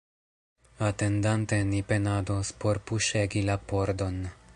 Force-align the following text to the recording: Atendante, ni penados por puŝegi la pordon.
Atendante, 0.85 1.59
ni 1.73 1.81
penados 1.91 2.51
por 2.63 2.79
puŝegi 2.89 3.45
la 3.51 3.59
pordon. 3.73 4.19